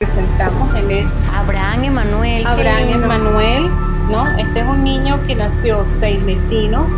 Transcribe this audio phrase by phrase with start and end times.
[0.00, 2.46] presentamos, él es Abraham Emanuel.
[2.46, 3.68] Abraham Emanuel,
[4.10, 4.26] ¿no?
[4.38, 6.90] Este es un niño que nació seis vecinos.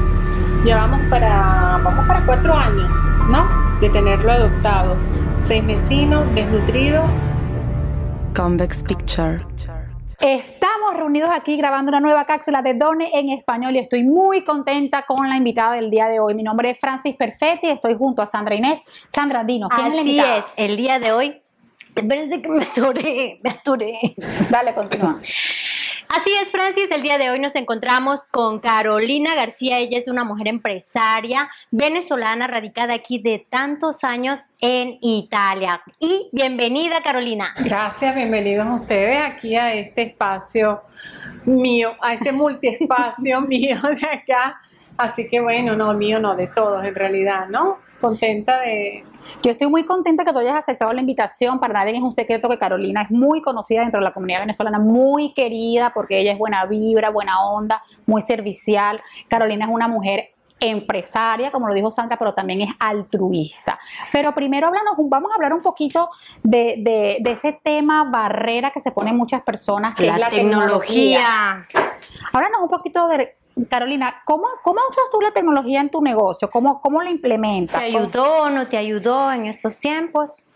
[0.64, 2.96] Llevamos para, vamos para cuatro años,
[3.28, 3.44] ¿no?
[3.80, 4.96] De tenerlo adoptado.
[5.42, 7.02] Seis vecinos, desnutrido.
[8.36, 9.44] Convex Picture.
[10.20, 15.02] Estamos reunidos aquí grabando una nueva cápsula de Done en español y estoy muy contenta
[15.02, 16.34] con la invitada del día de hoy.
[16.34, 18.80] Mi nombre es Francis Perfetti y estoy junto a Sandra Inés.
[19.08, 20.36] Sandra, dinos, ¿quién es la Así invitada?
[20.36, 21.41] es, el día de hoy.
[21.94, 23.98] Espérense que me atoré, me atoré.
[24.50, 25.20] Dale, continúa.
[26.08, 29.78] Así es, Francis, el día de hoy nos encontramos con Carolina García.
[29.78, 35.82] Ella es una mujer empresaria venezolana radicada aquí de tantos años en Italia.
[35.98, 37.54] Y bienvenida, Carolina.
[37.58, 40.82] Gracias, bienvenidos ustedes aquí a este espacio
[41.46, 44.60] mío, a este multiespacio mío de acá.
[44.98, 47.78] Así que bueno, no, mío no, de todos en realidad, ¿no?
[48.00, 49.04] Contenta de,
[49.44, 51.60] Yo estoy muy contenta que tú hayas aceptado la invitación.
[51.60, 54.78] Para nadie es un secreto que Carolina es muy conocida dentro de la comunidad venezolana,
[54.80, 59.00] muy querida porque ella es buena vibra, buena onda, muy servicial.
[59.28, 63.78] Carolina es una mujer empresaria, como lo dijo Sandra, pero también es altruista.
[64.12, 66.10] Pero primero háblanos, vamos a hablar un poquito
[66.42, 71.66] de, de- de ese tema barrera que se ponen muchas personas, que es la tecnología.
[72.32, 73.34] Háblanos un poquito de,
[73.68, 76.48] Carolina, ¿cómo, ¿cómo usas tú la tecnología en tu negocio?
[76.50, 77.80] ¿Cómo, cómo la implementas?
[77.80, 80.46] ¿Te ayudó o no te ayudó en estos tiempos?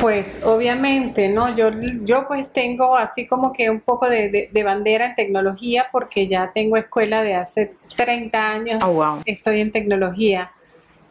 [0.00, 1.54] Pues obviamente, ¿no?
[1.56, 1.70] Yo,
[2.04, 6.26] yo pues tengo así como que un poco de, de- de bandera en tecnología porque
[6.26, 8.82] ya tengo escuela de hace 30 años.
[8.84, 9.22] Oh, wow.
[9.24, 10.50] Estoy en tecnología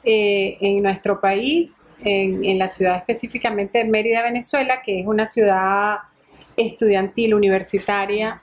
[0.04, 5.26] eh, en nuestro país, en, en la ciudad específicamente de Mérida, Venezuela, que es una
[5.26, 6.00] ciudad
[6.58, 8.42] estudiantil, universitaria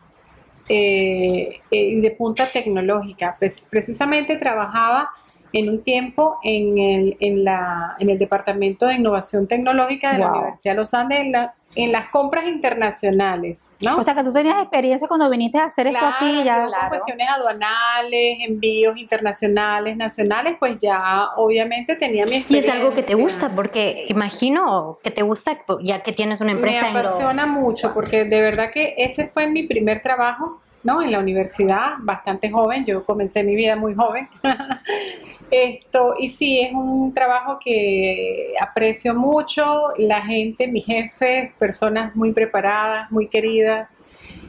[0.68, 3.36] eh, eh, de punta tecnológica.
[3.38, 5.10] Pues, precisamente trabajaba
[5.52, 10.30] en un tiempo en el, en la, en el Departamento de Innovación Tecnológica de la.
[10.32, 13.96] Universidad de los Andes en, la- en las compras internacionales, ¿no?
[13.96, 16.64] O sea, que tú tenías experiencia cuando viniste a hacer esto aquí, ya.
[16.64, 22.74] con cuestiones aduanales, envíos internacionales, nacionales, pues ya obviamente tenía mi Y experiencia.
[22.74, 26.82] es algo que te gusta, porque imagino que te gusta ya que tienes una empresa
[26.82, 31.02] Me en lo- apasiona mucho porque de verdad que ese fue mi primer trabajo, ¿no?
[31.02, 34.28] En la universidad, bastante joven, yo comencé mi vida muy joven.
[35.50, 42.32] Esto, y sí, es un trabajo que aprecio mucho, la gente, mi jefe, personas muy
[42.32, 43.88] preparadas, muy queridas,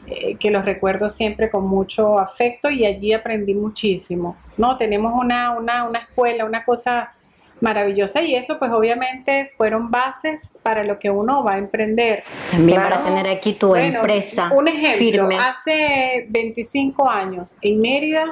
[0.06, 4.76] eh, que los recuerdo siempre con mucho afecto y allí aprendí muchísimo, ¿no?
[4.76, 7.12] Tenemos una, una, una escuela, una cosa
[7.60, 12.24] maravillosa y eso pues obviamente fueron bases para lo que uno va a emprender.
[12.50, 12.96] También Claro.
[12.96, 15.38] para tener aquí tu Bueno, empresa Un ejemplo, firme.
[15.38, 18.24] hace 25 años en Mérida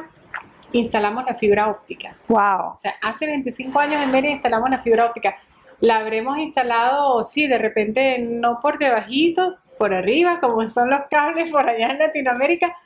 [0.72, 2.14] instalamos la fibra óptica.
[2.28, 2.72] Wow.
[2.72, 5.36] O sea, hace 25 años en Mérida instalamos la fibra óptica.
[5.80, 11.50] La habremos instalado, sí, de repente no por debajito, por arriba, como son los cables
[11.50, 12.76] por allá en Latinoamérica,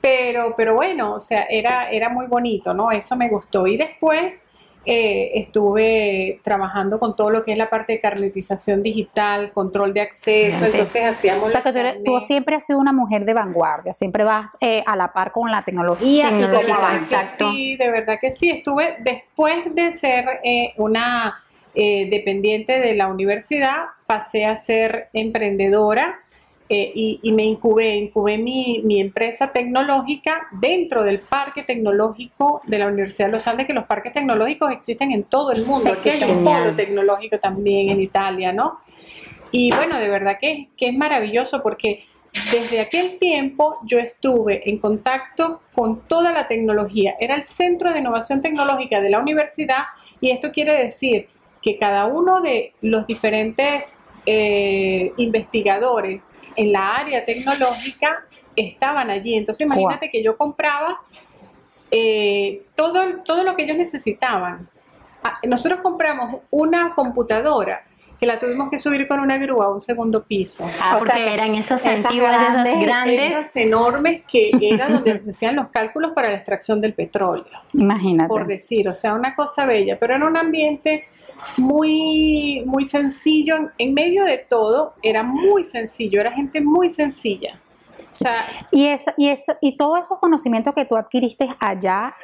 [0.00, 2.90] pero, pero bueno, o sea, era, era muy bonito, ¿no?
[2.90, 3.68] Eso me gustó.
[3.68, 4.34] Y después
[4.84, 10.00] eh, estuve trabajando con todo lo que es la parte de carnetización digital, control de
[10.00, 11.44] acceso, entonces hacíamos...
[11.44, 12.26] O sea, que tú, eres- tú carnets.
[12.26, 15.62] siempre has sido una mujer de vanguardia, siempre vas eh, a la par con la
[15.62, 16.30] tecnología.
[16.30, 17.50] Tecnológica, De exacto.
[17.52, 18.50] Sí, de verdad que sí.
[18.50, 21.34] Estuve después de ser eh, una
[21.74, 26.18] eh, dependiente de la universidad, pasé a ser emprendedora
[26.68, 32.78] eh, y, y me incubé, incubé mi, mi empresa tecnológica dentro del parque tecnológico de
[32.78, 35.92] la Universidad de los Andes, que los parques tecnológicos existen en todo el mundo.
[35.92, 38.80] Aquí hay un polo tecnológico también en Italia, ¿no?
[39.50, 42.04] Y bueno, de verdad que, que es maravilloso porque
[42.50, 47.14] desde aquel tiempo yo estuve en contacto con toda la tecnología.
[47.20, 49.84] Era el centro de innovación tecnológica de la universidad
[50.20, 51.28] y esto quiere decir
[51.60, 56.22] que cada uno de los diferentes eh, investigadores
[56.56, 58.24] en la área tecnológica
[58.56, 59.34] estaban allí.
[59.34, 61.00] Entonces imagínate que yo compraba
[61.90, 64.68] eh, todo, todo lo que ellos necesitaban.
[65.22, 67.84] Ah, Nosotros compramos una computadora
[68.18, 70.64] que la tuvimos que subir con una grúa a un segundo piso.
[70.80, 73.30] Ah, O porque sea, eran esas esas antiguas, grandes, esas grandes.
[73.30, 77.44] Esas enormes que era donde se hacían los cálculos para la extracción del petróleo,
[77.74, 78.28] Imagínate.
[78.28, 81.08] por decir, o sea, una cosa bella, pero en un ambiente
[81.58, 87.60] muy, muy sencillo, en, medio de todo, era muy sencillo, era gente muy sencilla.
[88.12, 92.14] O sea, Y, es, y, es, y todos esos conocimientos que tú adquiriste allá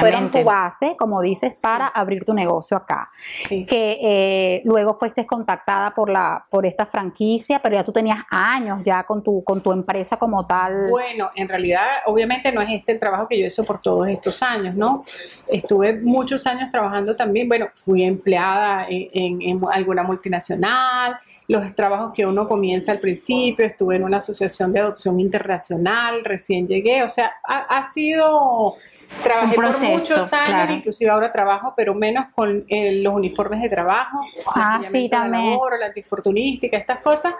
[0.00, 3.10] fueron tu base, como dices, para abrir tu negocio acá.
[3.12, 3.64] sí.
[3.66, 8.80] Que eh, luego fuiste contactada por, la, por esta franquicia, pero ya tú tenías años
[8.82, 10.88] ya con tu, con tu empresa como tal.
[10.90, 14.42] Bueno, en realidad, obviamente no es este el trabajo que yo hice por todos estos
[14.42, 15.04] años, ¿no?
[15.46, 21.18] Estuve muchos años trabajando también, bueno, fui empleada en, en- en alguna multinacional,
[21.48, 26.66] los trabajos que uno comienza al principio, estuve en una asociación de adopción internacional, recién
[26.66, 28.76] llegué, o sea, ha, ha sido,
[29.22, 30.72] trabajé proceso, por muchos años, claro.
[30.72, 34.18] inclusive ahora trabajo, pero menos con eh, los uniformes de trabajo,
[34.54, 35.50] Ah, sí, también.
[35.50, 37.34] labor, la antifortunística, estas cosas.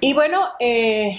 [0.00, 1.16] Y bueno, eh,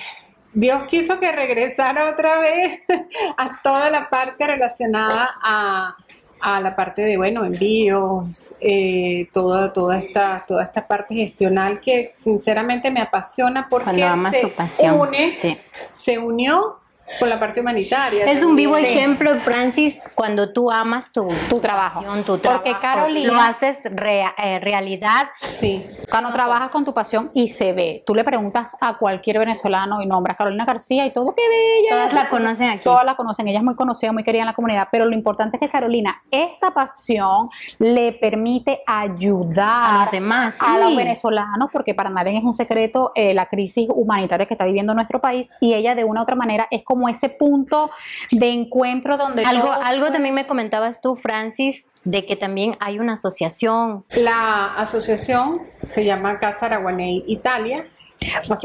[0.54, 2.82] Dios quiso que regresara otra vez
[3.38, 5.98] a toda la parte relacionada a,
[6.48, 12.12] a la parte de, bueno, envíos, eh, toda, toda, esta, toda esta parte gestional que
[12.14, 15.00] sinceramente me apasiona porque se pasión.
[15.00, 15.58] une, Sí.
[15.92, 16.78] se unió
[17.20, 18.26] con la parte humanitaria.
[18.26, 18.86] Es un vivo Sí.
[18.86, 22.02] ejemplo, Francis, cuando tú amas tu, Tu trabajo.
[22.26, 22.42] tu Porque,
[22.72, 25.28] trabajo, Carolina- lo haces rea- eh, realidad.
[25.48, 25.86] Sí.
[26.10, 30.06] Cuando trabajas con tu pasión y se ve, tú le preguntas a cualquier venezolano y
[30.08, 31.90] nombras Carolina García y todo, qué bella.
[31.96, 32.84] Todas la conocen aquí.
[32.84, 35.58] Todas la conocen, ella es muy conocida, muy querida en la comunidad, pero lo importante
[35.58, 37.50] es que Carolina, esta pasión
[37.80, 43.12] le permite ayudar A los demás, a los venezolanos, porque para nadie es un secreto
[43.16, 46.36] eh, la crisis humanitaria que está viviendo nuestro país y ella de una u otra
[46.36, 47.92] manera es como ese punto
[48.32, 53.00] de encuentro donde Algo, todos- algo también me comentabas tú, Francis, de que también hay
[53.00, 54.06] una asociación.
[54.16, 57.86] La asociación se llama Casa Araguaney Italia.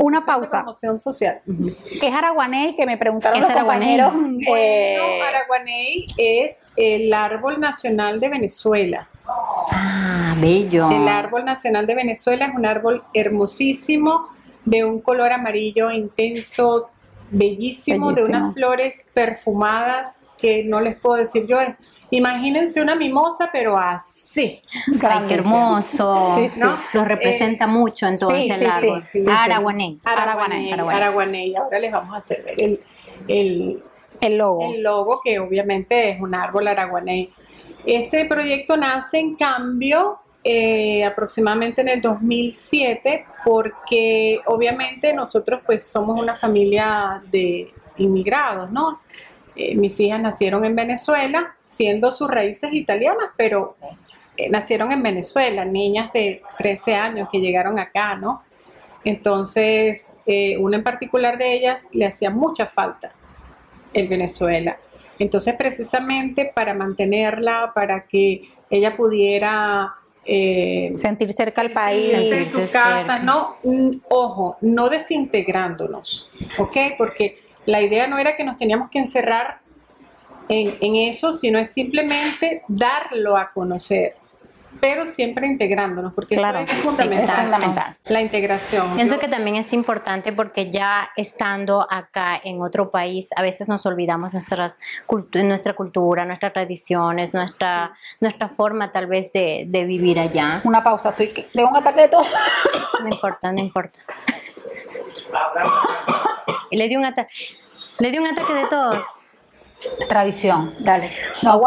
[0.01, 0.59] Una de pausa.
[0.61, 1.41] Promoción social.
[2.01, 3.99] Es Araguaney, que me preguntaron ¿Qué los es Araguaney?
[3.99, 4.43] compañeros.
[4.47, 9.09] eh, Bueno, Araguaney es el árbol nacional de Venezuela.
[9.73, 10.89] Ah, bello.
[10.91, 14.29] El árbol nacional de Venezuela es un árbol hermosísimo,
[14.65, 16.91] de un color amarillo intenso,
[17.31, 21.59] bellísimo, de unas flores perfumadas que no les puedo decir yo.
[22.11, 24.63] Imagínense una mimosa, pero así.
[25.03, 26.37] Ay, qué hermoso.
[26.39, 26.61] Sí, sí.
[26.61, 26.77] ¿no?
[26.95, 29.05] Lo representa mucho entonces sí, el árbol.
[29.29, 30.73] Araguaney, Araguaney.
[30.73, 31.57] Araguaney.
[31.57, 32.81] Ahora les vamos a hacer ver el,
[33.29, 33.83] el,
[34.21, 34.73] El logo.
[34.73, 37.33] el logo, que obviamente es un árbol araguaney.
[37.87, 46.19] Ese proyecto nace en cambio eh, aproximadamente en el 2007 porque obviamente nosotros pues somos
[46.19, 49.01] una familia de inmigrados, ¿no?
[49.57, 53.77] Eh, mis hijas nacieron en Venezuela, siendo sus raíces italianas, pero
[54.37, 58.43] eh, nacieron en Venezuela, niñas de 13 años que llegaron acá, ¿no?
[59.05, 63.13] Entonces, eh, una en particular de ellas le hacía mucha falta
[63.93, 64.79] en Venezuela.
[65.19, 69.95] Entonces, precisamente para mantenerla, para que ella pudiera
[70.25, 72.13] eh, Sentir cerca al país.
[72.13, 73.19] en su casa, cerca.
[73.21, 73.57] ¿no?
[74.09, 76.29] Ojo, no desintegrándonos,
[76.59, 76.77] ¿ok?
[76.99, 79.61] Porque la idea no era que nos teníamos que encerrar
[80.49, 84.15] en, en eso, sino es simplemente darlo a conocer,
[84.81, 87.29] pero siempre integrándonos, porque Claro, eso es fundamental.
[87.29, 87.97] es fundamental.
[88.07, 88.95] La integración.
[88.97, 93.69] Pienso Yo- que también es importante porque ya estando acá en otro país, a veces
[93.69, 99.85] nos olvidamos nuestras cultu- nuestra cultura, nuestras tradiciones, nuestra, nuestra forma tal vez de, de
[99.85, 100.61] vivir allá.
[100.65, 102.27] Una pausa, estoy que- tengo un ataque de tos.
[103.03, 103.99] No importa, no importa.
[106.71, 107.33] Le dio un ataque.
[107.99, 108.97] Le dio un ataque de tos.
[110.09, 111.13] Tradición, dale.
[111.43, 111.61] No.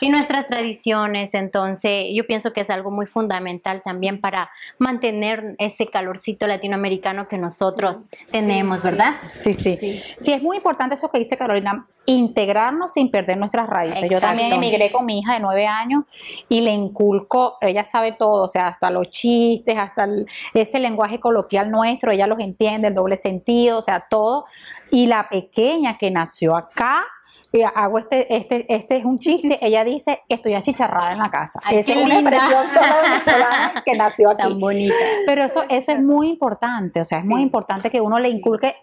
[0.00, 5.88] Y nuestras tradiciones, entonces, yo pienso que es algo muy fundamental también para mantener ese
[5.88, 9.14] calorcito latinoamericano que nosotros tenemos, ¿verdad?
[9.30, 10.02] Sí, sí, Sí.
[10.18, 10.32] sí.
[10.32, 14.08] es muy importante eso que dice Carolina, integrarnos sin perder nuestras raíces.
[14.08, 16.04] Yo también emigré con mi hija de nueve años
[16.48, 21.20] y le inculco, ella sabe todo, o sea, hasta los chistes, hasta el- ese lenguaje
[21.20, 24.46] coloquial nuestro, ella los entiende, el doble sentido, o sea, todo.
[24.90, 27.04] Y la pequeña que nació acá,
[27.52, 31.60] y hago este, este, este es un chiste, ella dice, estoy achicharrada en la casa.
[31.64, 32.30] Ay, Esa es una linda.
[32.30, 34.42] expresión solo venezolana que nació aquí.
[34.42, 34.94] Tan bonita.
[35.26, 37.42] Pero eso, eso es muy importante, o sea, es muy Sí.
[37.44, 38.74] importante que uno le inculque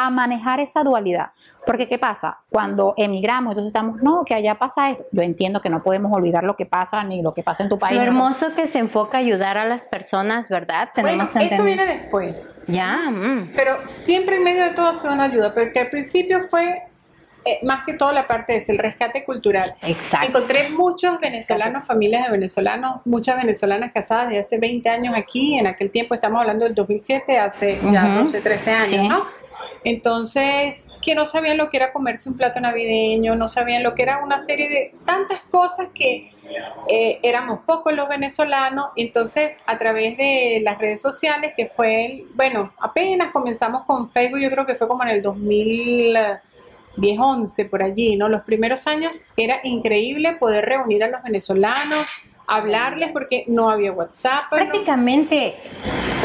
[0.00, 1.32] a manejar esa dualidad.
[1.66, 2.38] Porque ¿qué pasa?
[2.50, 5.04] Cuando emigramos, entonces estamos, no, que allá pasa esto.
[5.10, 7.80] Yo entiendo que no podemos olvidar lo que pasa ni lo que pasa en tu
[7.80, 7.96] país.
[7.96, 8.06] Lo ¿no?
[8.06, 10.90] hermoso que se enfoca a ayudar a las personas, ¿verdad?
[10.94, 12.52] Bueno, Tenemos eso entendido- viene después.
[12.68, 13.50] Ya, mm.
[13.56, 16.80] Pero siempre en medio de todo ha sido una ayuda, porque al principio fue
[17.48, 19.74] eh, más que todo la parte ese, el rescate cultural.
[19.82, 20.26] exacto.
[20.28, 25.66] Encontré muchos venezolanos, familias de venezolanos, muchas venezolanas casadas de hace 20 años aquí, en
[25.66, 28.18] aquel tiempo estamos hablando del 2007, hace ya Ujú.
[28.20, 29.08] 12, 13 años, Sí.
[29.08, 29.24] ¿no?
[29.84, 34.02] Entonces, que no sabían lo que era comerse un plato navideño, no sabían lo que
[34.02, 36.30] era una serie de tantas cosas que
[36.88, 42.24] eh, éramos pocos los venezolanos, entonces a través de las redes sociales, que fue, el-
[42.34, 45.22] bueno, apenas comenzamos con Facebook, yo creo que fue como en el
[46.98, 48.28] 2010, 11, por allí, ¿no?
[48.28, 54.44] Los primeros años era increíble poder reunir a los venezolanos, hablarles, porque no había WhatsApp.
[54.50, 54.56] ¿no?
[54.56, 55.56] Prácticamente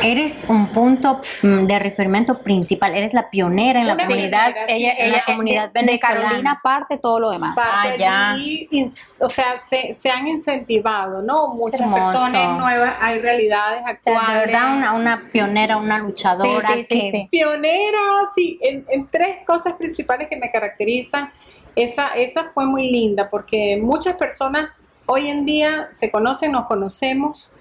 [0.02, 4.94] eres un punto mm, de referimiento principal, eres la pionera en la Una comunidad, ella,
[4.98, 6.22] en la comunidad de, de venezolana.
[6.24, 7.56] Carolina parte todo lo demás.
[7.56, 11.48] parte Ah, allí, ins- o sea, se, se han incentivado, ¿no?
[11.50, 12.02] Muchas Hermoso.
[12.20, 14.28] personas nuevas, hay realidades O sea, actuales.
[14.28, 17.28] de verdad una, una pionera, una luchadora Sí, sí, sí, que sí.
[17.32, 18.00] Pionera,
[18.36, 21.32] sí, en, en tres cosas principales que me caracterizan.
[21.76, 24.70] Esa, esa fue muy linda porque muchas personas
[25.06, 27.56] hoy en día se conocen, nos conocemos,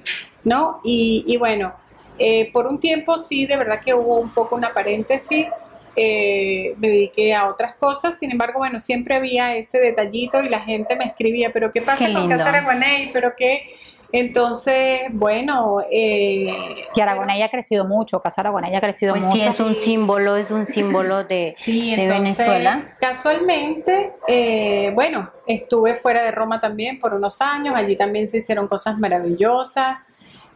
[0.44, 0.80] ¿no?
[0.84, 1.72] Y, y bueno,
[2.18, 5.48] eh, por un tiempo sí, de verdad que hubo un poco una paréntesis.
[5.94, 10.60] eh, me dediqué a otras cosas, sin embargo, bueno, siempre había ese detallito y la
[10.60, 12.36] gente me escribía, pero ¿qué pasa con lindo.
[12.36, 13.10] Casa Araguaney?
[13.12, 13.64] ¿Pero qué?
[14.12, 16.46] Entonces, bueno, eh,
[16.94, 19.38] Que Aragonella ha crecido mucho, Casa Aragonella ha crecido pues mucho.
[19.38, 22.96] sí es un símbolo, es un símbolo de, Sí, de entonces, Venezuela.
[23.00, 28.68] Casualmente, eh, bueno, estuve fuera de Roma también por unos años, allí también se hicieron
[28.68, 29.96] cosas maravillosas.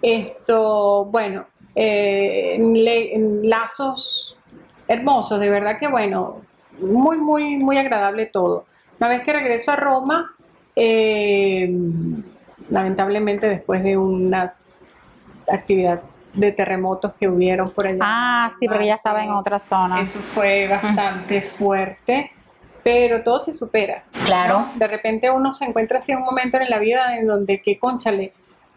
[0.02, 4.36] Esto, bueno, eh, le- lazos
[4.86, 6.42] hermosos, de verdad que bueno,
[6.78, 8.66] muy, muy, muy agradable todo.
[9.00, 10.34] Una vez que regreso a Roma,
[10.76, 11.70] eh,
[12.68, 14.54] lamentablemente después de una
[15.48, 16.02] actividad
[16.36, 17.98] de terremotos que hubieron por allá.
[18.02, 20.00] Ah, sí, porque ella estaba en otra zona.
[20.00, 22.30] eso fue bastante fuerte,
[22.82, 24.04] pero todo se supera.
[24.24, 24.60] Claro.
[24.60, 24.72] ¿no?
[24.76, 27.78] De repente uno se encuentra así en un momento en la vida en donde, que
[27.78, 28.32] conchale,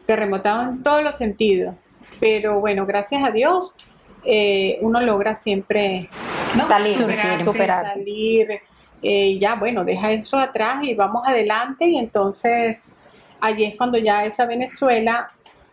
[0.05, 1.75] terremotado en todos los sentidos.
[2.19, 3.75] Pero bueno, gracias a Dios,
[4.24, 6.10] eh, uno logra siempre
[6.55, 6.65] ¿no?
[6.65, 7.93] Salir, Superarse, superarse.
[7.93, 8.62] salir,
[9.01, 11.86] eh, ya bueno, deja eso atrás y vamos adelante.
[11.86, 12.96] Y entonces
[13.41, 15.27] allí es cuando ya esa Venezuela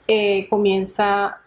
[0.06, 1.38] eh, comienza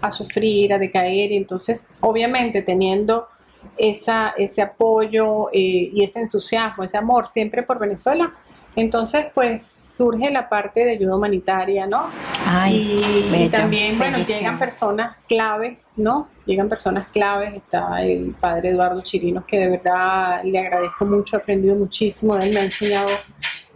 [0.00, 3.28] a sufrir, a decaer, y entonces obviamente teniendo
[3.76, 8.32] esa, ese apoyo eh, y ese entusiasmo, ese amor siempre por Venezuela,
[8.76, 9.62] entonces pues
[9.96, 12.08] surge la parte de ayuda humanitaria, ¿no?
[12.44, 14.38] Ay, y, y bello, también, bueno, bellísimo.
[14.38, 16.28] llegan personas claves, ¿no?
[16.44, 21.40] Llegan personas claves, está el padre Eduardo Chirinos, que de verdad le agradezco mucho, he
[21.40, 23.08] aprendido muchísimo él, me ha enseñado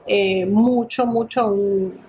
[0.08, 2.08] eh, mucho, mucho un-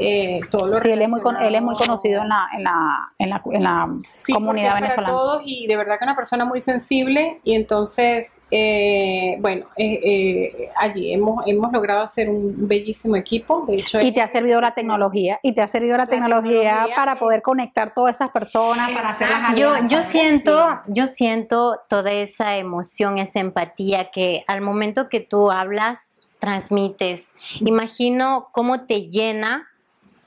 [0.00, 2.62] eh, todo lo Sí, él es muy, con- él es muy conocido en la, en
[2.62, 5.12] la, en la, en la Sí, comunidad para venezolana.
[5.12, 10.68] todos y de verdad que una persona muy sensible y entonces, eh, bueno, eh, eh,
[10.78, 14.00] allí hemos, hemos logrado hacer un bellísimo equipo, de hecho...
[14.00, 17.18] Y te ha servido la tecnología, y te ha servido la, tecnología, tecnología para es-
[17.18, 19.58] poder conectar todas esas personas, para hacer las.
[19.58, 20.10] Yo, yo Sí.
[20.12, 27.32] siento, yo siento toda esa emoción, esa empatía que al momento que tú hablas, transmites.
[27.60, 29.66] Imagino cómo te llena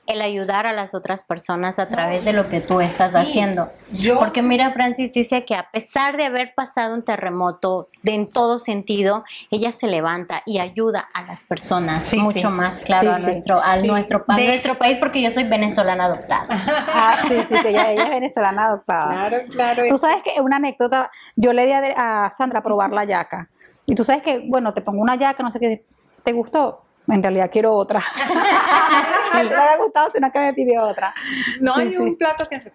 [0.08, 3.18] el ayudar a las otras personas a través de lo que tú estás Sí.
[3.18, 3.68] haciendo.
[3.92, 8.14] Yo Porque sí- mira, Francis dice que a pesar de haber pasado un terremoto de
[8.14, 12.46] en todo sentido, ella se levanta y ayuda a las personas Sí, mucho sí.
[12.48, 13.22] más, claro, Sí, a sí.
[13.22, 13.86] nuestro, a Sí.
[13.86, 16.46] nuestro, pa- De- nuestro país, porque yo soy venezolana adoptada.
[16.94, 19.08] Ah, sí, sí, sí, ella, ella es venezolana adoptada.
[19.28, 19.82] Claro, claro.
[19.88, 23.48] Tú sabes que una anécdota, yo le di a, a Sandra a probar la yaca.
[23.86, 25.84] Y tú sabes que, bueno, te pongo una yaca, no sé qué,
[26.22, 26.82] ¿te gustó?
[27.08, 28.00] En realidad quiero otra.
[29.34, 31.14] no me ha gustado, sino que me pidió otra.
[31.60, 31.96] no Sí, hay sí.
[31.96, 32.72] un plato que se,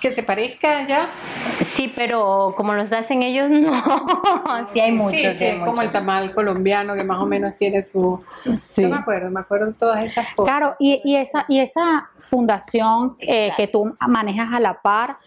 [0.00, 1.08] que se parezca ya.
[1.62, 3.72] Sí, pero como los hacen ellos, no.
[4.72, 7.26] sí hay muchos, Sí, sí sí, hay es como el tamal colombiano que más o
[7.26, 8.22] menos tiene su...
[8.56, 8.82] Sí.
[8.82, 10.52] Yo me acuerdo, me acuerdo de todas esas cosas.
[10.56, 15.18] Claro, y, y esa, y esa fundación eh, que tú manejas a la par,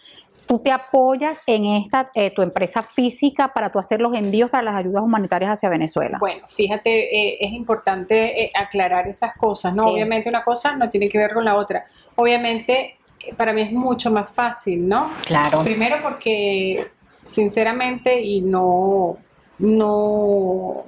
[0.50, 4.64] tú te apoyas en esta, eh, tu empresa física para tú hacer los envíos para
[4.64, 6.18] las ayudas humanitarias hacia Venezuela.
[6.20, 9.84] Bueno, fíjate, eh, es importante eh, aclarar esas cosas, ¿no?
[9.84, 9.90] Sí.
[9.92, 11.86] Obviamente una cosa no tiene que ver con la otra.
[12.16, 12.96] Obviamente
[13.38, 15.12] para mí es mucho más fácil, ¿no?
[15.24, 15.62] Claro.
[15.64, 16.84] Primero porque
[17.22, 19.18] sinceramente y no,
[19.60, 20.84] no,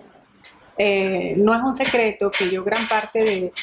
[0.76, 3.54] eh, no es un secreto que yo gran parte de,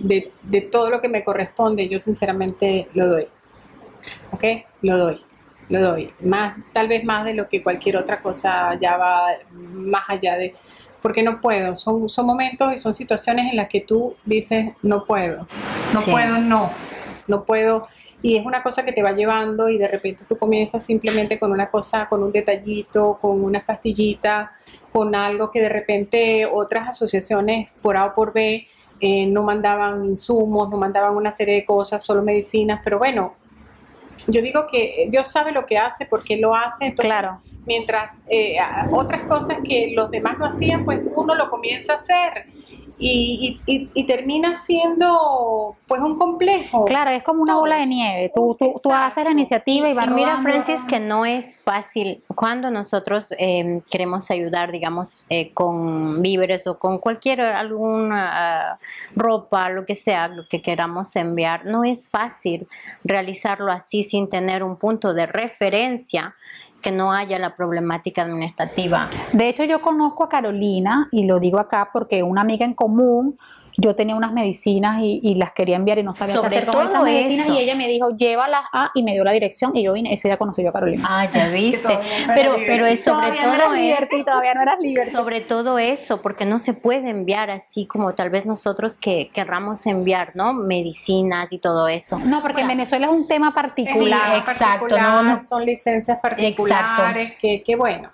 [0.00, 3.26] de- de todo lo que me corresponde, yo sinceramente lo doy.
[4.32, 4.44] ¿Ok?
[4.82, 5.22] Lo doy.
[5.68, 6.12] Lo doy.
[6.20, 10.54] Más, tal vez más de lo que cualquier otra cosa ya va más allá de.
[11.02, 11.76] Porque no puedo.
[11.76, 15.46] Son, son momentos y son situaciones en las que tú dices, no puedo.
[15.92, 16.10] No Sí.
[16.10, 16.70] puedo, no.
[17.26, 17.86] No puedo.
[18.20, 21.52] Y es una cosa que te va llevando y de repente tú comienzas simplemente con
[21.52, 24.50] una cosa, con un detallito, con unas pastillitas,
[24.90, 28.66] con algo que de repente otras asociaciones por A o por B
[29.00, 33.34] eh, no mandaban insumos, no mandaban una serie de cosas, solo medicinas, pero bueno,
[34.26, 37.40] yo digo que Dios sabe lo que hace, porque lo hace, entonces Claro.
[37.66, 38.56] mientras eh,
[38.90, 42.46] otras cosas que los demás no hacían, pues uno lo comienza a hacer.
[42.98, 46.84] Y, y, y- y termina siendo pues un complejo.
[46.84, 48.32] Claro, es como una bola de nieve.
[48.34, 50.50] Tú, tú, tú haces la iniciativa y vas Y mira, rodando.
[50.50, 56.78] Francis, que no es fácil cuando nosotros eh, queremos ayudar, digamos, eh, con víveres o
[56.78, 58.78] con cualquier, alguna ah,
[59.14, 61.64] ropa, lo que sea, lo que queramos enviar.
[61.66, 62.66] No es fácil
[63.04, 66.34] realizarlo así sin tener un punto de referencia
[66.80, 69.08] que no haya la problemática administrativa.
[69.32, 73.38] De hecho, yo conozco a Carolina y lo digo acá porque una amiga en común,
[73.80, 76.66] yo tenía unas medicinas y, y las quería enviar y no sabía Sobre qué hacer
[76.66, 77.54] con todo esas medicinas eso.
[77.54, 80.26] y ella me dijo, llévalas a y me dio la dirección y yo vine, ese
[80.26, 81.04] día conocí yo a Carolina.
[81.08, 81.88] Ah, ya viste.
[81.94, 85.10] no Pero, pero es sobre Todavía no todo eras es- Liberty, todavía no eras Liberty.
[85.12, 89.86] Sobre todo eso, porque no se puede enviar así como tal vez nosotros que querramos
[89.86, 90.52] enviar, ¿no?
[90.54, 92.18] Medicinas y todo eso.
[92.18, 94.32] No, porque en Venezuela es un tema particular.
[94.32, 95.40] un exacto, no, no.
[95.40, 98.10] son licencias particulares, que, que bueno.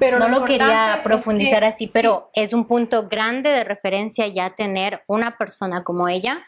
[0.00, 3.62] Pero no lo importante quería es profundizar que- así, pero es un punto grande de
[3.62, 6.38] referencia ya tener una persona como ella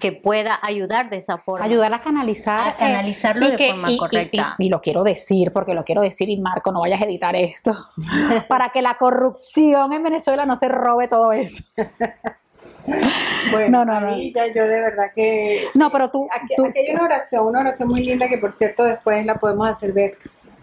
[0.00, 1.64] que pueda ayudar de esa forma.
[1.64, 4.56] ayudar a canalizar, A canalizarlo eh, de forma y- y- correcta.
[4.58, 7.36] Y, y lo quiero decir, porque lo quiero decir, y Marco, no vayas a editar
[7.36, 7.72] esto,
[8.48, 11.62] para que la corrupción en Venezuela no se robe todo eso.
[13.52, 15.68] Bueno, No, no, ya yo de verdad que...
[15.74, 18.52] No, pero tú, Aquí, tú- aquí hay una oración, una oración muy linda que por
[18.52, 20.16] cierto después la podemos hacer ver,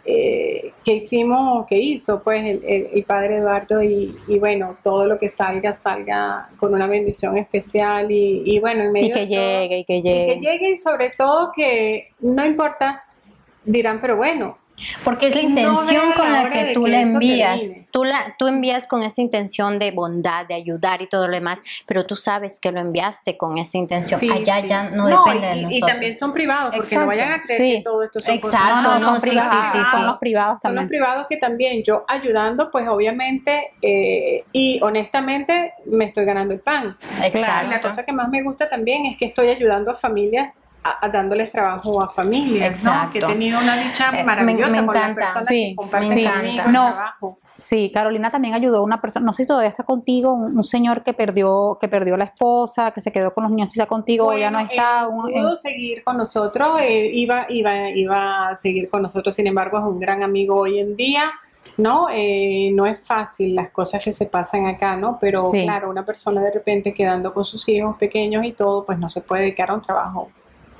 [0.05, 5.05] eh, que hicimos, que hizo pues el, el- el padre Eduardo y, y bueno, todo
[5.05, 9.19] lo que salga, salga con una bendición especial y, y bueno, en medio y que
[9.27, 10.25] de todo- llegue, y que y llegue.
[10.25, 13.03] que llegue y sobre todo que no importa,
[13.63, 14.57] dirán, pero bueno,
[15.03, 17.59] Porque es la No intención veo con la la que de tú que la envías.
[17.91, 21.61] Tú, la, tú envías con esa intención de bondad, de ayudar y todo lo demás,
[21.85, 24.19] pero tú sabes que lo enviaste con esa intención.
[24.19, 24.67] Sí, Allá sí.
[24.67, 25.91] ya no, depende de y, y nosotros.
[25.91, 27.01] también son privados, porque Exacto.
[27.01, 27.73] no vayan a creer Sí.
[27.77, 30.17] que todo esto son Exacto, no, no, no, son sí, privados, sí, sí, son los
[30.17, 30.87] privados Son los también.
[30.87, 36.97] privados que también yo ayudando, pues obviamente, eh, y honestamente me estoy ganando el pan.
[37.23, 37.67] Exacto.
[37.67, 41.05] Y la cosa que más me gusta también es que estoy ayudando a familias, a,
[41.05, 43.09] a dándoles trabajo a familias, ¿no?
[43.11, 46.09] Que he tenido una dicha Eh, me- maravillosa me con las personas Sí, que comparten
[46.09, 46.87] me conmigo No.
[46.93, 47.37] trabajo.
[47.57, 50.63] Sí, Carolina también ayudó a una persona, no sé si todavía está contigo, un, un
[50.63, 53.87] señor que perdió, que perdió la esposa, que se quedó con los niños, si está
[53.87, 55.01] contigo o ya no Bueno, está.
[55.01, 59.45] él un- pudo seguir con nosotros, eh, iba, iba, iba a seguir con nosotros, sin
[59.45, 61.31] embargo es un gran amigo hoy en día,
[61.77, 62.07] ¿no?
[62.11, 65.19] Eh, no es fácil las cosas que se pasan acá, ¿no?
[65.21, 65.61] Pero Sí.
[65.61, 69.21] claro, una persona de repente quedando con sus hijos pequeños y todo, pues no se
[69.21, 70.31] puede dedicar a un trabajo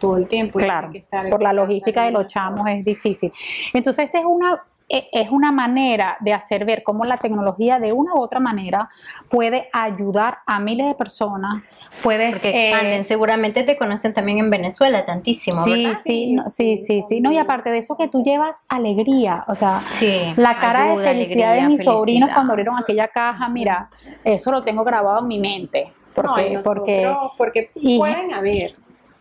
[0.01, 0.59] todo el tiempo.
[0.59, 3.31] y Claro, que estar por la logística de los chamos es difícil.
[3.73, 7.93] Entonces, esta es una, e- es una manera de hacer ver cómo la tecnología de
[7.93, 8.89] una u otra manera
[9.29, 11.63] puede ayudar a miles de personas,
[12.03, 13.05] puede Porque eh, expanden.
[13.05, 15.99] Seguramente te conocen también en Venezuela tantísimo, Sí, ¿verdad?
[16.03, 17.21] sí, no, sí, sí, sí.
[17.21, 21.01] No, y aparte de eso que tú llevas alegría, o sea, Sí, la cara ayuda,
[21.03, 23.89] de felicidad de mis sobrinos cuando abrieron aquella caja, mira,
[24.25, 28.71] eso lo tengo grabado en mi mente, No, porque, nosotros, porque porque y- pueden haber,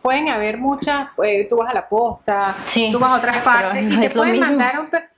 [0.01, 3.83] pueden haber muchas, eh, tú vas a la posta, Sí, tú vas a otras partes
[3.83, 4.89] no y te pueden mandar un...
[4.89, 5.09] pe-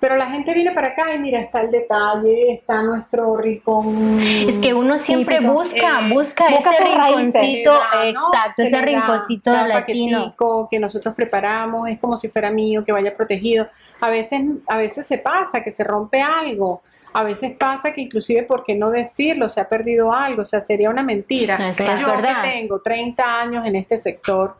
[0.00, 4.20] Pero la gente viene para acá y mira, está el detalle, está nuestro ricón.
[4.20, 5.52] Es que uno siempre Típico.
[5.54, 8.08] busca, Eh, busca, busca ese rinconcito, da, ¿no?
[8.10, 10.34] exacto, Se ese rinconcito da latino.
[10.70, 13.68] que nosotros preparamos, es como si fuera mío, que vaya protegido.
[14.00, 16.82] A veces, a veces se pasa que se rompe algo.
[17.14, 20.60] A veces pasa que inclusive por qué no decirlo, se ha perdido algo, o sea,
[20.60, 21.56] sería una mentira.
[21.68, 22.42] Es que Yo verdad.
[22.42, 24.56] que tengo 30 años en este sector,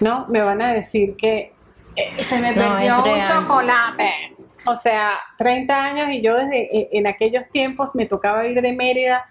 [0.00, 0.26] ¿no?
[0.28, 1.52] Me van a decir que
[1.96, 4.36] eh, se me perdió un chocolate.
[4.66, 8.72] O sea, 30 años y yo desde eh, en aquellos tiempos me tocaba ir de
[8.72, 9.24] Mérida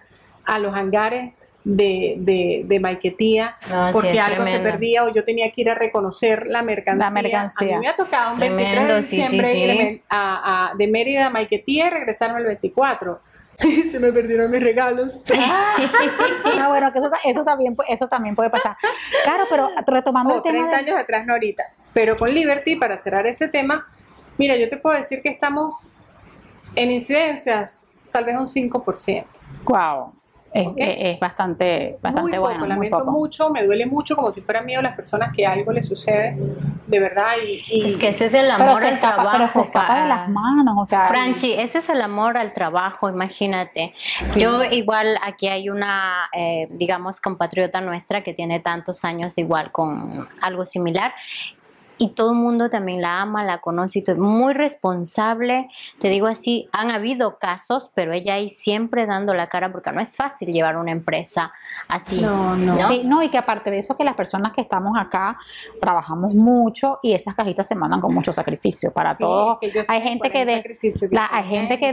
[0.46, 1.34] a los hangares
[1.69, 4.69] de, de, de Maiquetía No, sí, porque es algo se tremendo.
[4.71, 7.06] perdía o yo tenía que ir a reconocer la mercancía.
[7.06, 7.75] La mercancía.
[7.75, 9.58] A mí me ha tocado un 23 Tremendo, de sí, sí, diciembre sí.
[9.60, 13.19] ir de- a, a- de Mérida a Maiquetía y regresarme el 24.
[13.63, 15.13] Y se me perdieron mis regalos.
[16.60, 18.77] Ah, bueno, que eso, eso también eso también puede pasar.
[19.23, 21.63] Claro, pero retomando Oh, el tema 30 de- años atrás, no ahorita.
[21.93, 23.88] Pero con Liberty, para cerrar ese tema,
[24.38, 25.88] mira, yo te puedo decir que estamos
[26.75, 29.25] en incidencias tal vez un 5%.
[29.65, 30.13] Wow.
[30.58, 30.74] Es, Ok.
[30.78, 32.48] es- es bastante, bastante muy bueno.
[32.48, 33.12] poco, muy lamento poco.
[33.12, 36.36] mucho, me duele mucho como si fuera mío las personas que algo les sucede,
[36.88, 37.32] de verdad.
[37.46, 39.38] Y, y- Es que ese es el amor al escapa, trabajo.
[39.38, 41.06] pero se escapa de pa- las manos, o sea.
[41.06, 43.93] Franchi, ese es el amor al trabajo, imagínate.
[44.36, 50.28] Yo igual aquí hay una, eh, digamos, compatriota nuestra que tiene tantos años igual con
[50.41, 51.13] algo similar
[51.99, 54.17] y todo el mundo también la ama, la conoce y todo.
[54.17, 59.71] Muy responsable, te digo así, han habido casos, pero ella ahí siempre dando la cara
[59.71, 61.51] porque no es fácil llevar una empresa
[61.88, 62.21] así.
[62.21, 62.77] No, no.
[62.88, 65.38] Sí, no, y que aparte de eso, que las personas que estamos acá
[65.81, 69.57] trabajamos mucho y esas cajitas se mandan con mucho sacrificio para Sí, todos.
[69.60, 71.91] que hay gente que, el de- sacrificio que la- hay gente que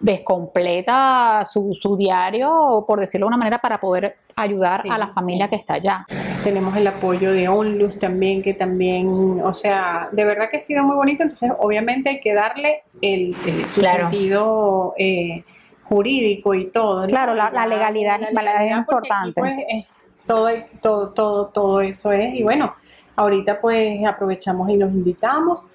[0.00, 5.08] descompleta su, su diario, por decirlo de una manera, para poder ayudar Sí, a la
[5.08, 5.50] familia sí.
[5.50, 6.06] que está allá.
[6.44, 10.84] Tenemos el apoyo de ONLUS también, que también, o sea, de verdad que ha sido
[10.84, 11.22] muy bonito.
[11.22, 14.10] Entonces, obviamente hay que darle el, el- su Claro.
[14.10, 15.42] sentido eh,
[15.84, 17.00] jurídico y todo.
[17.02, 17.06] ¿no?
[17.06, 19.40] Claro, la- legalidad la legalidad es importante.
[19.40, 19.86] pues, es
[20.26, 20.48] todo,
[20.82, 22.34] todo, todo, todo eso es.
[22.34, 22.74] Y bueno,
[23.16, 25.72] ahorita pues aprovechamos y los invitamos.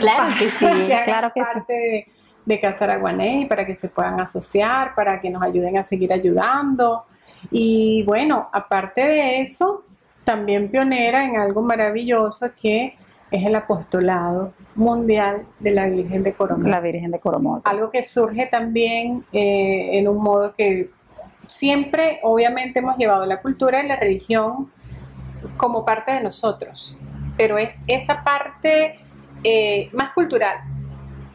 [0.00, 0.66] Claro que sí,
[1.04, 1.50] claro que sí.
[1.54, 2.06] parte de,
[2.44, 7.04] de Casa Araguanés para que se puedan asociar, para que nos ayuden a seguir ayudando.
[7.50, 9.83] Y bueno, aparte de eso,
[10.24, 12.94] también pionera en algo maravilloso que
[13.30, 16.70] es el apostolado mundial de la Virgen de Coronel.
[16.70, 17.68] La Virgen de Coromoto.
[17.68, 20.90] Algo que surge también eh, en un modo que
[21.46, 24.70] siempre, obviamente, hemos llevado la cultura y la religión
[25.56, 26.96] como parte de nosotros,
[27.36, 28.98] pero es esa parte
[29.42, 30.58] eh, más cultural,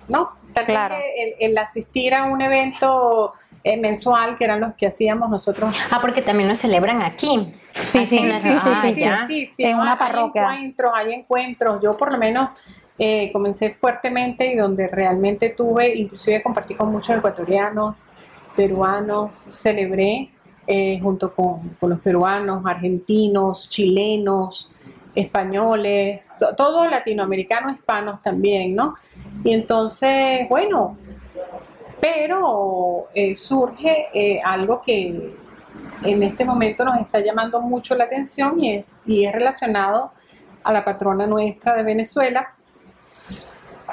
[0.08, 0.32] ¿no?
[0.54, 0.96] Tal Claro.
[0.96, 6.00] el, el asistir a un evento eh, mensual, que eran los que hacíamos nosotros Ah,
[6.02, 7.54] porque también lo celebran aquí.
[7.82, 9.02] Sí, sí, las- sí, sí, ah, sí, sí.
[9.02, 9.26] ya.
[9.28, 10.42] sí, sí, En una Hay parroquia.
[10.54, 11.84] encuentros, hay encuentros.
[11.84, 12.50] Yo por lo menos
[12.98, 18.08] eh, comencé fuertemente y donde realmente tuve, inclusive compartí con muchos ecuatorianos,
[18.56, 20.30] peruanos, celebré
[20.68, 24.70] eh, junto con, con los peruanos, argentinos, chilenos,
[25.16, 28.96] españoles, to- todos latinoamericanos, hispanos también, ¿no?
[29.44, 30.98] Y entonces, bueno,
[32.00, 35.36] pero eh, surge eh, algo que
[36.04, 38.86] en este momento nos está llamando mucho la atención y
[39.26, 40.12] es, relacionado
[40.64, 42.54] a la patrona nuestra de Venezuela,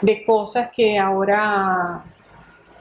[0.03, 2.05] de cosas que ahora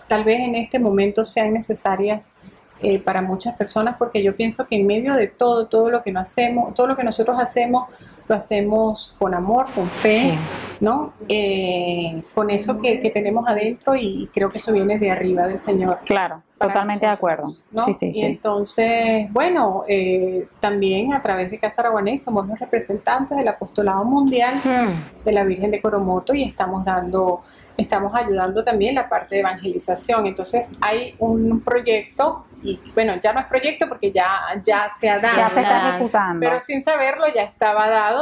[0.07, 2.33] tal vez en este momento sean necesarias
[2.81, 6.11] eh, para muchas personas, porque yo pienso que en medio de todo, todo lo que
[6.11, 7.89] no hacemos, todo lo que nosotros hacemos,
[8.27, 10.37] lo hacemos con amor, con fe, Sí.
[10.79, 11.13] ¿no?
[11.29, 15.59] Eh, con eso que, que tenemos adentro y creo que eso viene de arriba del
[15.59, 15.99] Señor.
[16.05, 17.47] Claro, totalmente de acuerdo.
[17.71, 17.83] ¿no?
[17.85, 18.25] Sí, sí, y sí.
[18.25, 24.55] entonces, bueno, eh, también a través de Casa Araguanés somos los representantes del Apostolado Mundial
[24.63, 25.23] Hmm.
[25.23, 27.41] de la Virgen de Coromoto y estamos dando,
[27.77, 30.27] estamos ayudando también la parte de evangelización.
[30.27, 35.19] Entonces hay un proyecto, y bueno, ya no es proyecto porque ya, ya se ha
[35.19, 36.39] dado, Ya se está ejecutando.
[36.39, 38.14] pero sin saberlo ya estaba dado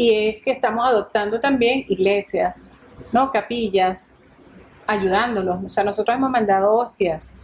[0.00, 3.32] y es que estamos adoptando también iglesias, ¿no?
[3.32, 4.14] Capillas,
[4.86, 5.58] ayudándolos.
[5.64, 7.34] O sea, nosotros hemos mandado hostias,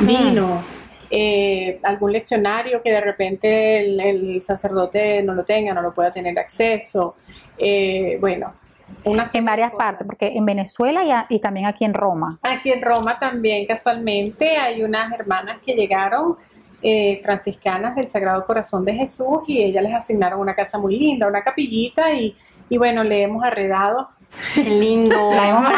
[0.00, 0.62] vino,
[1.10, 6.10] eh, algún leccionario que de repente el, el sacerdote no lo tenga, no lo pueda
[6.10, 7.16] tener acceso.
[7.58, 8.52] eh, bueno,
[9.06, 9.86] una serie en varias cosas.
[9.86, 12.38] partes, porque en Venezuela y, a- y también aquí en Roma.
[12.42, 16.36] Aquí en Roma también casualmente hay unas hermanas que llegaron
[16.82, 21.26] eh, franciscanas del Sagrado Corazón de Jesús y ellas les asignaron una casa muy linda,
[21.28, 22.34] una capillita y,
[22.68, 24.08] y bueno, le hemos arredado,
[24.54, 25.30] Qué lindo.
[25.34, 25.68] La hemos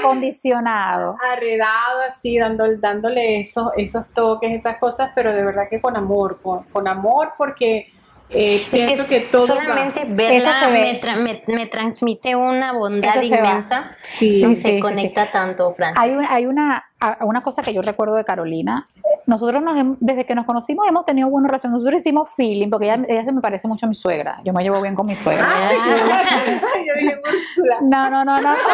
[0.00, 1.16] acondicionado.
[1.32, 6.40] arredado así, dando, dándole esos, esos toques, esas cosas, pero de verdad que con amor,
[6.42, 7.86] con, con amor porque
[8.32, 12.72] eh, Es pienso que, todo va- solamente Eso verla me, tra- me- me transmite una
[12.72, 13.24] bondad va.
[13.24, 13.90] inmensa.
[14.18, 16.00] Sí, sí, se sí, conecta tanto, Francis.
[16.00, 16.84] Hay, un- hay una,
[17.22, 18.86] una cosa que yo recuerdo de Carolina.
[19.30, 21.72] Nosotros nos desde que nos conocimos hemos tenido buena relación.
[21.72, 24.40] Nosotros hicimos feeling porque ella, ella se me parece mucho a mi suegra.
[24.44, 25.46] Yo me llevo bien con mi suegra.
[25.48, 27.76] Ay, yo dije, Úrsula.
[27.82, 28.54] No, no, no, no.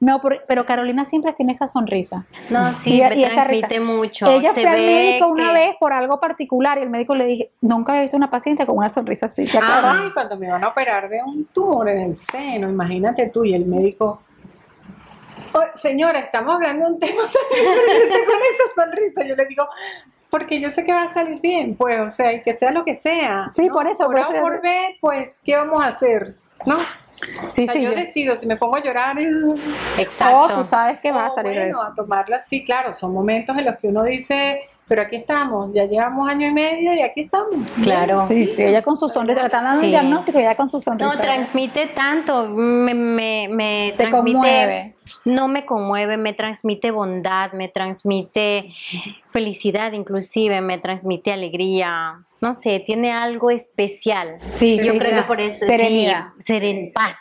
[0.00, 2.24] No, por- pero Carolina siempre tiene esa sonrisa.
[2.48, 3.68] No, sí, Y- me y esa risa.
[3.80, 4.26] mucho.
[4.26, 7.26] Ella Se fue al ve médico una vez por algo particular y el médico le
[7.26, 9.46] dije, nunca había visto una paciente con una sonrisa así.
[9.62, 13.52] Ay, cuando me van a operar de un tumor en el seno, imagínate tú y
[13.54, 14.22] el médico.
[15.52, 19.24] "Oh, señora, estamos hablando de un tema tan importante con esta sonrisa.
[19.26, 19.68] Yo le digo,
[20.30, 22.84] porque yo sé que va a salir bien, pues, o sea, y que sea lo
[22.84, 23.46] que sea.
[23.48, 23.72] Sí, ¿no?
[23.74, 26.36] por eso, Por eso por B, pues, ¿qué vamos a hacer?
[26.64, 26.78] ¿No?
[27.48, 27.82] Sí, O sea, sí.
[27.82, 29.16] yo yo- decido, si me pongo a llorar,
[29.98, 30.36] Exacto.
[30.38, 31.82] Oh, tú sabes que vas a salir bueno, eso.
[31.82, 35.84] a tomarla así, claro, son momentos en los que uno dice, pero aquí estamos, ya
[35.84, 37.50] llevamos año y medio y aquí estamos.
[37.82, 38.18] Claro.
[38.18, 39.86] Sí, sí, ella con su sonrisa, le están dando Sí.
[39.86, 41.14] un diagnóstico ella con su sonrisa.
[41.14, 44.94] No, transmite tanto, me, me, me Te transmite, conmueve.
[45.24, 48.72] No me conmueve, me transmite bondad, me transmite
[49.30, 54.38] felicidad inclusive, me transmite alegría, no sé, tiene algo especial.
[54.44, 55.16] Sí, Yo sí, creo sí.
[55.16, 56.28] que por eso Serenidad.
[56.38, 57.16] sí, seren, paz,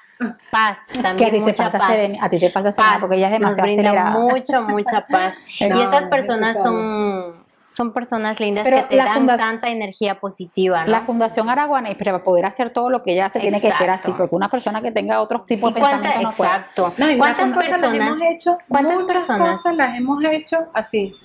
[0.49, 1.89] paz, Que a también ti te mucha falta paz.
[2.21, 4.19] a ti te falta serenidad Paz, porque ella es nos demasiado brinda acelerada.
[4.19, 5.35] mucho, mucha paz.
[5.59, 7.35] y esas es personas son,
[7.69, 10.91] son personas lindas Pero que te la dan tanta energía positiva, ¿no?
[10.91, 14.01] La Fundación Araguanés, para poder hacer todo lo que ella hace, tiene que ser así,
[14.09, 14.17] Exacto.
[14.17, 16.49] porque una persona que tenga otros tipos ¿Y de pensamientos no puede.
[16.49, 16.93] exacto.
[16.97, 18.07] No, y ¿Cuántas cosas las personas?
[18.07, 18.57] hemos hecho?
[18.67, 19.49] ¿Cuántas personas?
[19.57, 21.15] cosas las hemos hecho así.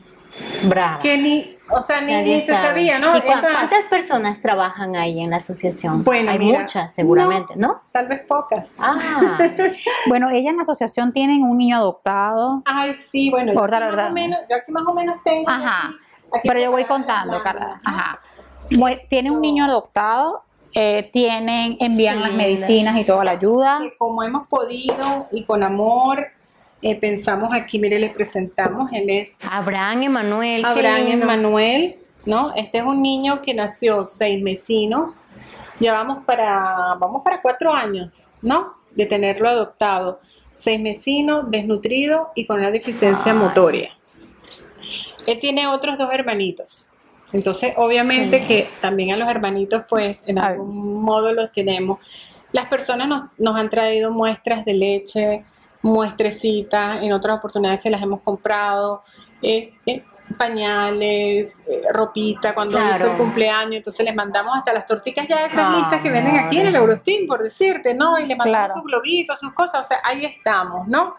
[0.64, 0.98] Brava.
[0.98, 3.16] que ni, o sea, ni, ni se sabía, ¿no?
[3.16, 6.02] ¿Y cua- Es más, cuántas personas trabajan ahí en la asociación?
[6.02, 7.83] Bueno, Hay mira, muchas, seguramente, ¿no?
[7.92, 8.66] Tal vez pocas.
[8.76, 9.38] Ah,
[10.09, 12.62] Bueno, ella en la asociación tienen un niño adoptado.
[12.64, 14.11] Ay, sí, bueno, yo Por dar más verdad.
[14.11, 15.48] o menos, yo aquí más o menos tengo.
[15.48, 15.87] Ajá.
[15.87, 15.94] aquí
[16.42, 17.81] Pero yo voy contando, la Carla.
[17.85, 18.20] Ajá.
[19.09, 20.42] Tiene un niño adoptado,
[20.73, 23.81] eh, tienen, envían las medicinas y toda la ayuda.
[23.99, 26.27] como hemos podido y con amor,
[26.83, 30.64] eh, pensamos aquí, mire, le presentamos, él es Abraham Emanuel.
[30.64, 31.07] Abraham.
[31.07, 32.53] Emanuel, ¿no?
[32.55, 35.16] Este es un niño que nació seis mesinos,
[35.79, 38.75] llevamos para, vamos para cuatro años, ¿no?
[38.90, 40.20] De tenerlo adoptado,
[40.55, 43.38] seis mesinos, desnutrido y con una deficiencia Ay.
[43.38, 43.90] motoria.
[45.27, 46.91] Él tiene otros dos hermanitos.
[47.33, 48.47] Entonces, obviamente Sí.
[48.47, 51.99] que también a los hermanitos, pues, en algún modo los tenemos.
[52.53, 55.45] Las personas nos, nos han traído muestras de leche,
[55.83, 59.03] muestrecitas, en otras oportunidades se las hemos comprado,
[59.43, 60.05] eh, eh,
[60.39, 62.95] pañales, eh, ropita, cuando Claro.
[62.97, 66.59] hizo el cumpleaños, entonces les mandamos hasta las torticas ya esas listas que venden aquí
[66.59, 66.77] en el.
[66.77, 68.19] Eurospin, por decirte, ¿no?
[68.19, 68.75] Y le mandamos Claro.
[68.75, 71.15] sus globitos, sus cosas, o sea, ahí estamos, ¿no?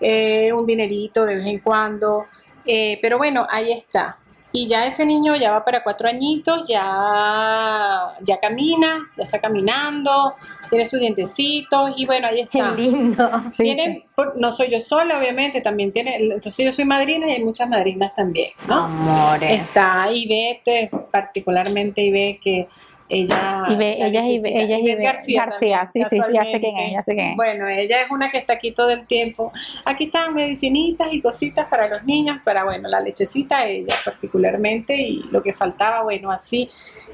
[0.00, 2.26] Eh, un dinerito de vez en cuando,
[2.66, 4.16] eh, pero bueno, ahí está.
[4.52, 10.34] Y ya ese niño ya va para cuatro añitos, ya, ya camina, ya está caminando,
[10.70, 12.70] tiene sus dientecitos y bueno, ahí Qué está.
[12.72, 13.30] lindo.
[13.50, 14.04] Sí, Tiene, sí.
[14.14, 17.68] por- no soy yo sola, obviamente, también tiene, entonces yo soy madrina y hay muchas
[17.68, 18.84] madrinas también, ¿no?
[18.84, 19.60] Amores.
[19.62, 22.68] Está Ivette, particularmente Ivette, que
[23.08, 23.64] ella...
[23.68, 24.60] Ibe- la ella es Ibe- lechecita.
[24.60, 27.36] ella García, García, también, sí, sí, sí, ya sé quién es, ya sé quién es.
[27.36, 29.52] Bueno, ella es una que está aquí todo el tiempo.
[29.84, 35.22] Aquí están medicinitas y cositas para los niños, para, bueno, la lechecita ella particularmente y
[35.30, 36.70] lo que faltaba, bueno, así.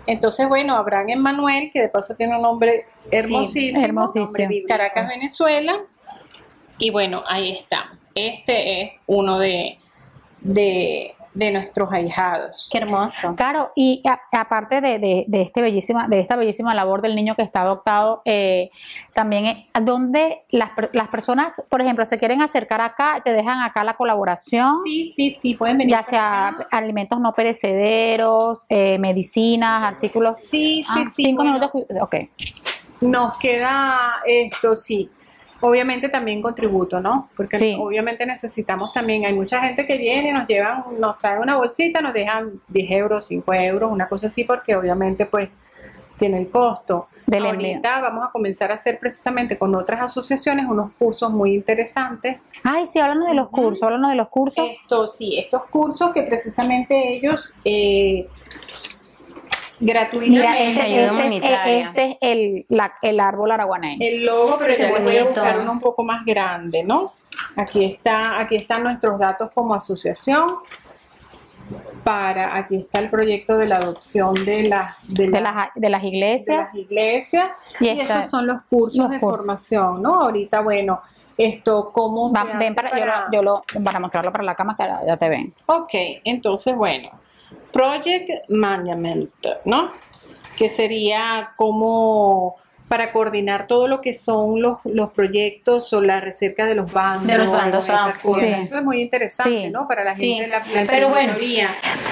[0.07, 4.25] Entonces, bueno, Abraham Emanuel, que de paso tiene un nombre hermosísimo, hermosísimo.
[4.25, 4.69] nombre bíblico.
[4.69, 5.77] Caracas, Venezuela.
[6.79, 7.93] Y bueno, ahí está.
[8.15, 9.79] Este es uno de,
[10.41, 12.69] de, de nuestros ahijados.
[12.71, 13.35] Qué hermoso.
[13.37, 17.35] Claro, y a- aparte de, de, de este bellísima, de esta bellísima labor del niño
[17.35, 18.71] que está adoptado, eh,
[19.15, 23.61] también eh, donde las, per- las personas, por ejemplo, se quieren acercar acá, te dejan
[23.61, 25.93] acá la colaboración, Sí, sí, sí, pueden venir.
[25.93, 26.69] ya sea acá.
[26.71, 30.37] alimentos no perecederos, eh, medicinas, artículos.
[30.39, 31.23] Sí, sí, Ah, sí.
[31.25, 31.59] cinco bueno.
[31.59, 31.83] minutos.
[32.03, 32.15] Ok.
[33.01, 35.11] Nos queda esto, sí.
[35.63, 37.31] Obviamente también con tributo, ¿no?
[37.37, 37.77] Porque Sí.
[37.79, 42.13] obviamente necesitamos también, hay mucha gente que viene, nos llevan, nos trae una bolsita, nos
[42.13, 45.49] dejan 10 euros, 5 euros, una cosa así, porque obviamente pues
[46.19, 47.09] tiene el costo.
[47.27, 52.39] Del Ahorita vamos a comenzar a hacer precisamente con otras asociaciones unos cursos muy interesantes.
[52.63, 54.69] Ay, sí, háblanos de los cursos, háblanos de los cursos.
[54.83, 58.29] Esto, sí, estos cursos que precisamente ellos eh,
[59.85, 60.31] gratuitamente...
[60.31, 61.79] Mira, este, este es, humanitaria.
[61.85, 63.99] este es el, la- el árbol araguaneño.
[64.01, 67.13] el logo, pero Qué ya les voy a buscar uno un poco más grande, ¿no?
[67.57, 70.57] Aquí está, aquí están nuestros datos como asociación.
[72.05, 75.89] Para, aquí está el proyecto de la adopción de, la, de, de, la- las, de
[75.89, 76.65] las de iglesias.
[76.65, 77.51] las iglesias.
[77.79, 79.39] Y Y, estos son los cursos los de cursos.
[79.39, 80.17] formación, ¿no?
[80.23, 81.01] Ahorita, bueno,
[81.39, 84.55] esto, ¿cómo se hace ven para, yo para- lo- yo lo, para mostrarlo para la
[84.57, 85.55] cámara, que ya- ya te ven.
[85.67, 85.91] Ok,
[86.25, 87.11] entonces, bueno,
[87.73, 89.31] Project Management,
[89.65, 89.91] ¿no?
[90.57, 92.57] Que sería como
[92.93, 97.27] para coordinar todo lo que son los, los proyectos o la recerca de los bandos.
[97.27, 98.45] De los bandos, ah, sí.
[98.45, 99.71] Eso es muy interesante, Sí.
[99.71, 99.89] ¿no?
[99.89, 100.35] Para la Sí.
[100.35, 101.33] gente, la, la Pero bueno.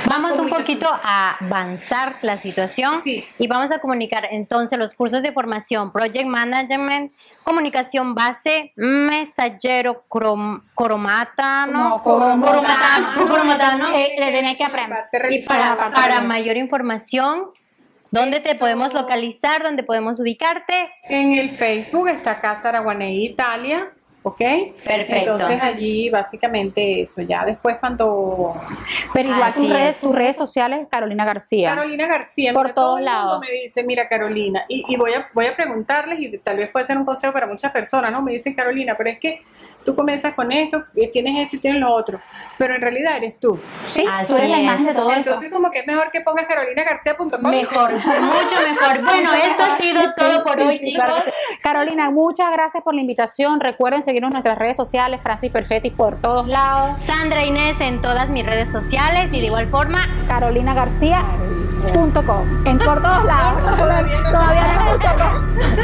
[0.08, 3.26] Vamos un poquito a avanzar la situación Sí.
[3.38, 7.12] y vamos a comunicar entonces los cursos de formación, Project Management,
[7.44, 12.50] comunicación base, mensajero crom- cromatano, Como cromatano.
[12.52, 13.94] cromatano, cromatano.
[13.94, 15.04] Eh, le tenés que aprender.
[15.28, 17.50] Y para, para mayor información,
[18.10, 19.62] ¿dónde te podemos localizar?
[19.62, 20.90] ¿Dónde podemos ubicarte?
[21.04, 23.90] En el Facebook está Casa Araguaney Italia,
[24.22, 24.38] ¿ok?
[24.84, 25.32] Perfecto.
[25.32, 28.54] Entonces allí básicamente eso, ya después cuando
[29.14, 30.00] Pero igual tus redes, es.
[30.00, 31.74] tus redes sociales, Carolina García.
[31.74, 33.40] Carolina García, Por todo todos mundo lados.
[33.40, 36.84] me dice, mira Carolina, y, y voy, a, voy a preguntarles y tal vez puede
[36.84, 38.20] ser un consejo para muchas personas, ¿no?
[38.22, 39.42] Me dicen Carolina, pero es que
[39.84, 42.18] tú comienzas con esto, eh, tienes esto y tienes lo otro,
[42.58, 43.58] pero en realidad eres tú.
[43.84, 45.18] Sí, Así tú eres la imagen de todo eso.
[45.20, 47.50] Entonces como que es mejor que pongas carolinagarcia.com.
[47.50, 49.00] Mejor, mucho mejor.
[49.10, 51.04] Bueno, esto ha sido todo por Sí, hoy, sí, chicos.
[51.04, 51.36] claro que sí.
[51.62, 53.60] Carolina, muchas gracias por la invitación.
[53.60, 58.28] Recuerden seguirnos en nuestras redes sociales, Francis Perfetti por todos lados, Sandra Inés en todas
[58.28, 62.66] mis redes sociales y de igual forma carolinagarcia.com.
[62.66, 63.62] En por todos lados.
[63.78, 64.30] Todavía no.
[64.30, 64.80] Todavía no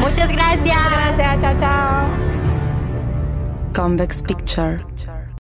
[0.01, 0.77] muchas gracias.
[1.17, 2.36] Gracias, chao, chao.
[3.77, 4.83] convex picture.